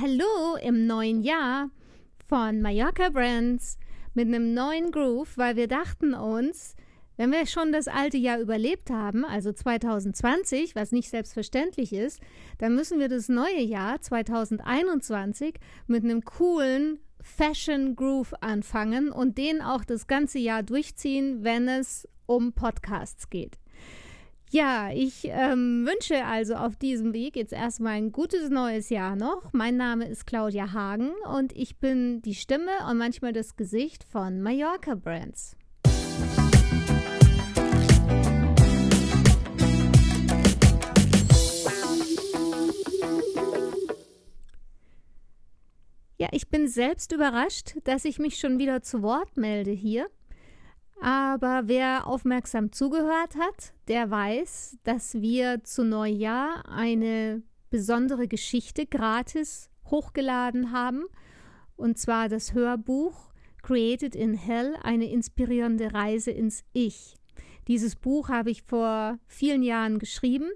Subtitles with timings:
[0.00, 1.68] Hallo im neuen Jahr
[2.26, 3.76] von Mallorca Brands
[4.14, 6.76] mit einem neuen Groove, weil wir dachten uns,
[7.18, 12.20] wenn wir schon das alte Jahr überlebt haben, also 2020, was nicht selbstverständlich ist,
[12.56, 15.56] dann müssen wir das neue Jahr 2021
[15.88, 22.08] mit einem coolen Fashion Groove anfangen und den auch das ganze Jahr durchziehen, wenn es
[22.24, 23.58] um Podcasts geht.
[24.54, 29.50] Ja, ich ähm, wünsche also auf diesem Weg jetzt erstmal ein gutes neues Jahr noch.
[29.54, 34.42] Mein Name ist Claudia Hagen und ich bin die Stimme und manchmal das Gesicht von
[34.42, 35.56] Mallorca Brands.
[46.18, 50.08] Ja, ich bin selbst überrascht, dass ich mich schon wieder zu Wort melde hier.
[51.02, 59.68] Aber wer aufmerksam zugehört hat, der weiß, dass wir zu Neujahr eine besondere Geschichte gratis
[59.86, 61.02] hochgeladen haben.
[61.74, 67.16] Und zwar das Hörbuch Created in Hell, eine inspirierende Reise ins Ich.
[67.66, 70.50] Dieses Buch habe ich vor vielen Jahren geschrieben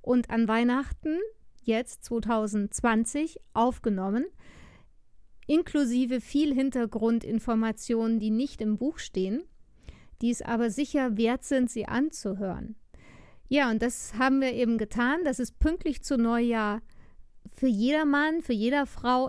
[0.00, 1.18] und an Weihnachten,
[1.64, 4.24] jetzt 2020, aufgenommen,
[5.46, 9.42] inklusive viel Hintergrundinformationen, die nicht im Buch stehen
[10.22, 12.76] die es aber sicher wert sind, sie anzuhören.
[13.48, 15.24] Ja, und das haben wir eben getan.
[15.24, 16.80] Das ist pünktlich zu Neujahr
[17.54, 19.28] für jedermann, für jeder Frau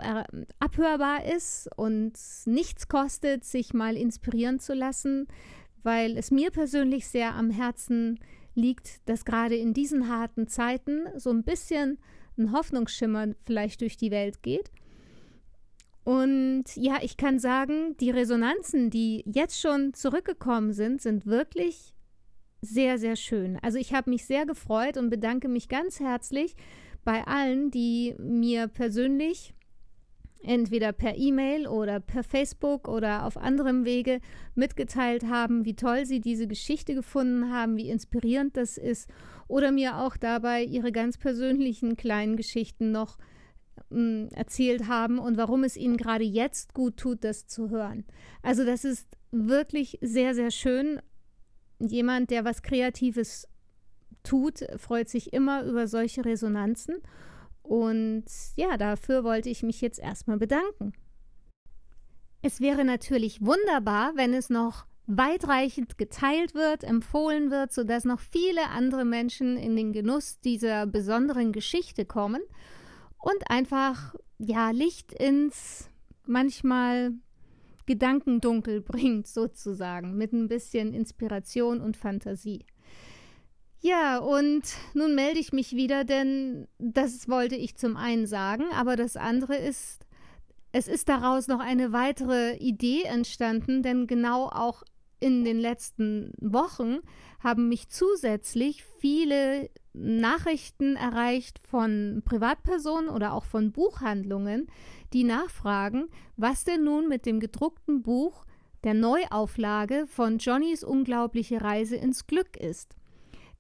[0.59, 2.13] abhörbar ist und
[2.45, 5.27] nichts kostet, sich mal inspirieren zu lassen,
[5.81, 8.19] weil es mir persönlich sehr am Herzen
[8.55, 11.97] liegt, dass gerade in diesen harten Zeiten so ein bisschen
[12.37, 14.71] ein Hoffnungsschimmer vielleicht durch die Welt geht
[16.03, 21.93] und ja, ich kann sagen, die Resonanzen, die jetzt schon zurückgekommen sind, sind wirklich
[22.61, 23.57] sehr, sehr schön.
[23.61, 26.55] Also ich habe mich sehr gefreut und bedanke mich ganz herzlich
[27.05, 29.53] bei allen, die mir persönlich
[30.41, 34.19] entweder per E-Mail oder per Facebook oder auf anderem Wege
[34.55, 39.09] mitgeteilt haben, wie toll sie diese Geschichte gefunden haben, wie inspirierend das ist
[39.47, 43.21] oder mir auch dabei ihre ganz persönlichen kleinen Geschichten noch äh,
[43.93, 48.05] ähm, erzählt haben und warum es ihnen gerade jetzt gut tut, das zu hören.
[48.41, 51.01] Also das ist wirklich sehr, sehr schön.
[51.79, 53.47] Jemand, der was Kreatives
[54.23, 56.95] tut, freut sich immer über solche Resonanzen.
[57.61, 60.93] Und ja, dafür wollte ich mich jetzt erstmal bedanken.
[62.41, 68.69] Es wäre natürlich wunderbar, wenn es noch weitreichend geteilt wird, empfohlen wird, sodass noch viele
[68.69, 72.41] andere Menschen in den Genuss dieser besonderen Geschichte kommen
[73.23, 75.89] und einfach ja Licht ins
[76.25, 77.13] manchmal
[77.85, 82.65] Gedankendunkel bringt, sozusagen, mit ein bisschen Inspiration und Fantasie.
[83.79, 84.61] Ja, und
[84.93, 89.55] nun melde ich mich wieder, denn das wollte ich zum einen sagen, aber das andere
[89.55, 90.05] ist,
[90.71, 94.83] es ist daraus noch eine weitere Idee entstanden, denn genau auch
[95.23, 96.97] in den letzten Wochen
[97.39, 104.67] haben mich zusätzlich viele Nachrichten erreicht von Privatpersonen oder auch von Buchhandlungen,
[105.13, 108.45] die nachfragen, was denn nun mit dem gedruckten Buch
[108.83, 112.97] der Neuauflage von Johnnys unglaubliche Reise ins Glück ist.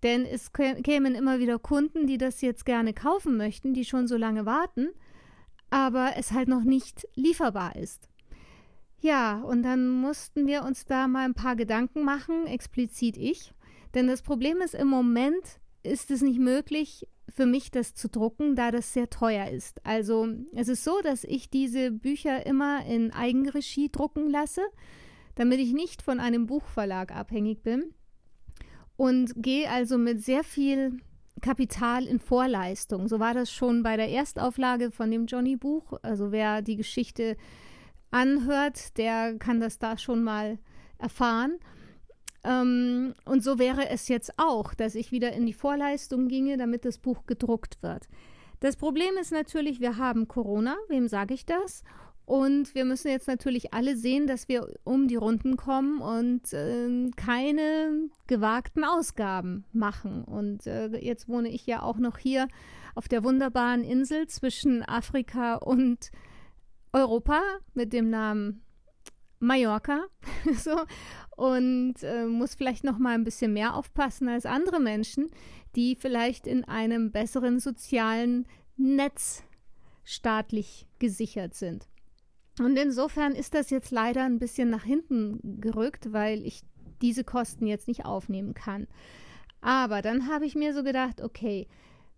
[0.01, 4.17] Denn es kämen immer wieder Kunden, die das jetzt gerne kaufen möchten, die schon so
[4.17, 4.89] lange warten,
[5.69, 8.09] aber es halt noch nicht lieferbar ist.
[9.03, 13.53] Ja, und dann mussten wir uns da mal ein paar Gedanken machen, explizit ich.
[13.93, 18.55] Denn das Problem ist, im Moment ist es nicht möglich für mich, das zu drucken,
[18.55, 19.85] da das sehr teuer ist.
[19.85, 24.61] Also es ist so, dass ich diese Bücher immer in Eigenregie drucken lasse,
[25.35, 27.93] damit ich nicht von einem Buchverlag abhängig bin
[28.95, 31.01] und gehe also mit sehr viel
[31.41, 33.09] Kapital in Vorleistung.
[33.09, 35.91] So war das schon bei der Erstauflage von dem Johnny Buch.
[36.03, 37.35] Also wer die Geschichte
[38.13, 40.59] anhört, der kann das da schon mal
[40.97, 41.57] erfahren.
[42.43, 46.85] Ähm, und so wäre es jetzt auch, dass ich wieder in die Vorleistung ginge, damit
[46.85, 48.07] das Buch gedruckt wird.
[48.59, 51.83] Das Problem ist natürlich, wir haben Corona, wem sage ich das?
[52.25, 57.11] Und wir müssen jetzt natürlich alle sehen, dass wir um die Runden kommen und äh,
[57.17, 60.23] keine gewagten Ausgaben machen.
[60.23, 62.47] Und äh, jetzt wohne ich ja auch noch hier
[62.95, 66.11] auf der wunderbaren Insel zwischen Afrika und
[66.93, 67.41] Europa
[67.73, 68.63] mit dem Namen
[69.39, 70.05] Mallorca.
[70.55, 70.79] so,
[71.35, 75.29] und äh, muss vielleicht noch mal ein bisschen mehr aufpassen als andere Menschen,
[75.75, 78.47] die vielleicht in einem besseren sozialen
[78.77, 79.43] Netz
[80.03, 81.87] staatlich gesichert sind.
[82.59, 86.61] Und insofern ist das jetzt leider ein bisschen nach hinten gerückt, weil ich
[87.01, 88.87] diese Kosten jetzt nicht aufnehmen kann.
[89.61, 91.67] Aber dann habe ich mir so gedacht, okay,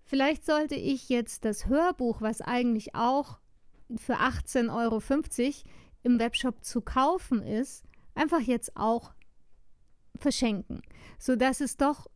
[0.03, 3.39] vielleicht sollte ich jetzt das Hörbuch, was eigentlich auch
[3.95, 5.01] für 18,50 Euro
[6.03, 7.83] im Webshop zu kaufen ist,
[8.13, 9.13] einfach jetzt auch
[10.17, 10.81] verschenken,
[11.19, 12.07] sodass es doch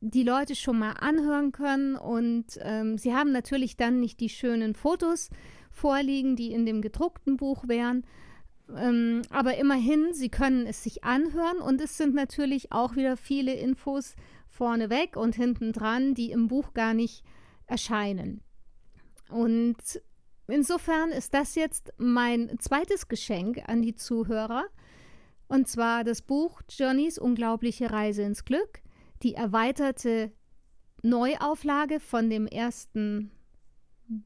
[0.00, 4.74] die Leute schon mal anhören können und ähm, sie haben natürlich dann nicht die schönen
[4.74, 5.28] Fotos
[5.70, 8.06] vorliegen, die in dem gedruckten Buch wären.
[8.76, 13.52] Ähm, aber immerhin, sie können es sich anhören und es sind natürlich auch wieder viele
[13.54, 14.14] Infos
[14.48, 17.24] vorneweg und hinten dran, die im Buch gar nicht
[17.66, 18.42] erscheinen.
[19.28, 19.76] Und
[20.50, 24.66] insofern ist das jetzt mein zweites Geschenk an die Zuhörer.
[25.48, 28.80] Und zwar das Buch Johnnys unglaubliche Reise ins Glück,
[29.22, 30.32] die erweiterte
[31.02, 33.32] Neuauflage von dem ersten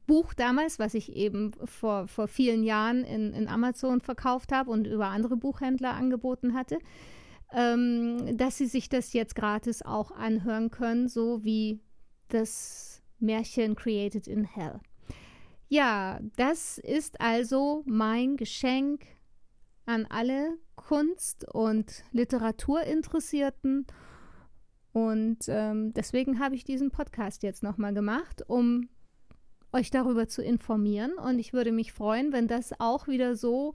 [0.07, 4.87] Buch damals, was ich eben vor, vor vielen Jahren in, in Amazon verkauft habe und
[4.87, 6.79] über andere Buchhändler angeboten hatte,
[7.53, 11.81] ähm, dass sie sich das jetzt gratis auch anhören können, so wie
[12.29, 14.79] das Märchen Created in Hell.
[15.67, 19.05] Ja, das ist also mein Geschenk
[19.85, 23.85] an alle Kunst- und Literaturinteressierten.
[24.93, 28.89] Und ähm, deswegen habe ich diesen Podcast jetzt nochmal gemacht, um
[29.73, 31.13] euch darüber zu informieren.
[31.13, 33.73] Und ich würde mich freuen, wenn das auch wieder so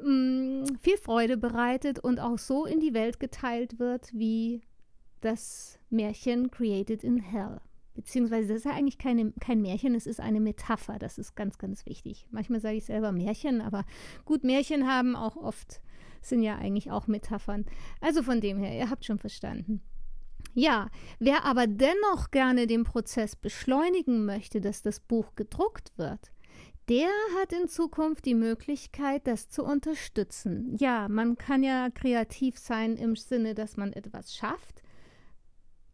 [0.00, 4.62] mh, mm, viel Freude bereitet und auch so in die Welt geteilt wird wie
[5.20, 7.60] das Märchen Created in Hell.
[7.96, 10.98] Beziehungsweise das ist ja eigentlich keine, kein Märchen, es ist eine Metapher.
[10.98, 12.28] Das ist ganz, ganz wichtig.
[12.30, 13.84] Manchmal sage ich selber Märchen, aber
[14.24, 15.80] gut, Märchen haben auch oft,
[16.20, 17.64] sind ja eigentlich auch Metaphern.
[18.00, 19.80] Also von dem her, ihr habt schon verstanden.
[20.54, 20.88] Ja,
[21.18, 26.30] wer aber dennoch gerne den Prozess beschleunigen möchte, dass das Buch gedruckt wird,
[26.88, 27.08] der
[27.38, 30.76] hat in Zukunft die Möglichkeit, das zu unterstützen.
[30.78, 34.82] Ja, man kann ja kreativ sein im Sinne, dass man etwas schafft.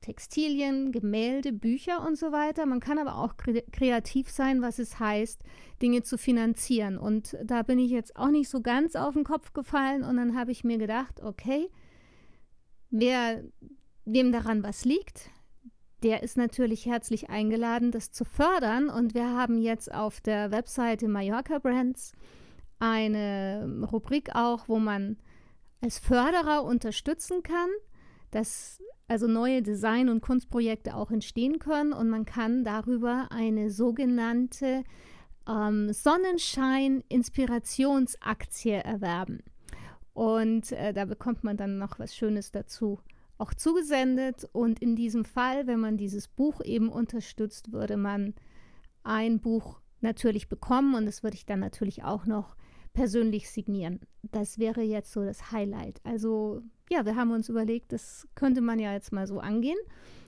[0.02, 2.66] Textilien, Gemälde, Bücher und so weiter.
[2.66, 5.40] Man kann aber auch kreativ sein, was es heißt,
[5.80, 6.98] Dinge zu finanzieren.
[6.98, 10.36] Und da bin ich jetzt auch nicht so ganz auf den Kopf gefallen und dann
[10.36, 11.70] habe ich mir gedacht, okay,
[12.90, 13.42] wer
[14.04, 15.30] wem daran was liegt,
[16.02, 18.88] der ist natürlich herzlich eingeladen, das zu fördern.
[18.88, 22.12] Und wir haben jetzt auf der Webseite Mallorca Brands
[22.78, 25.16] eine Rubrik auch, wo man
[25.80, 27.68] als Förderer unterstützen kann,
[28.32, 34.82] dass also neue Design- und Kunstprojekte auch entstehen können und man kann darüber eine sogenannte
[35.48, 39.44] ähm, Sonnenschein-Inspirationsaktie erwerben.
[40.14, 43.00] Und äh, da bekommt man dann noch was Schönes dazu
[43.38, 44.48] auch zugesendet.
[44.52, 48.34] Und in diesem Fall, wenn man dieses Buch eben unterstützt, würde man
[49.02, 52.56] ein Buch natürlich bekommen und das würde ich dann natürlich auch noch
[52.92, 54.00] persönlich signieren.
[54.22, 56.00] Das wäre jetzt so das Highlight.
[56.04, 59.78] Also ja, wir haben uns überlegt, das könnte man ja jetzt mal so angehen.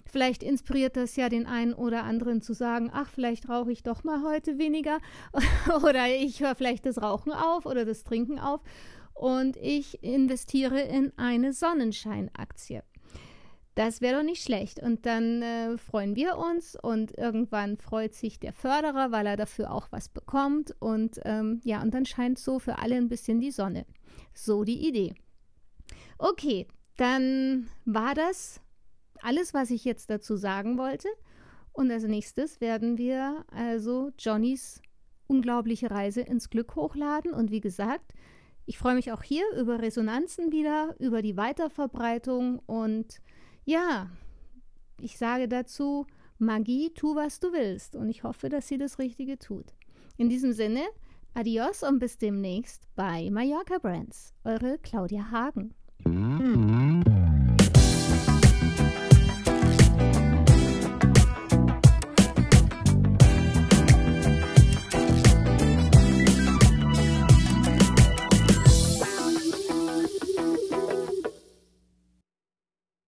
[0.06, 4.02] Vielleicht inspiriert das ja den einen oder anderen zu sagen, ach, vielleicht rauche ich doch
[4.02, 4.98] mal heute weniger
[5.82, 8.60] oder ich höre vielleicht das Rauchen auf oder das Trinken auf
[9.12, 12.82] und ich investiere in eine Sonnenscheinaktie.
[13.74, 14.80] Das wäre doch nicht schlecht.
[14.80, 19.72] Und dann äh, freuen wir uns und irgendwann freut sich der Förderer, weil er dafür
[19.72, 20.74] auch was bekommt.
[20.78, 23.84] Und ähm, ja, und dann scheint so für alle ein bisschen die Sonne.
[24.32, 25.14] So die Idee.
[26.18, 26.66] Okay,
[26.96, 28.60] dann war das
[29.20, 31.08] alles, was ich jetzt dazu sagen wollte.
[31.72, 34.80] Und als nächstes werden wir also Johnnys
[35.26, 37.32] unglaubliche Reise ins Glück hochladen.
[37.32, 38.14] Und wie gesagt,
[38.66, 43.20] ich freue mich auch hier über Resonanzen wieder, über die Weiterverbreitung und
[43.64, 44.10] ja,
[45.00, 46.06] ich sage dazu,
[46.38, 47.96] Magie, tu, was du willst.
[47.96, 49.74] Und ich hoffe, dass sie das Richtige tut.
[50.16, 50.82] In diesem Sinne,
[51.34, 54.32] adios und bis demnächst bei Mallorca Brands.
[54.44, 55.74] Eure Claudia Hagen.
[56.06, 57.02] 嗯。
[57.06, 57.13] 嗯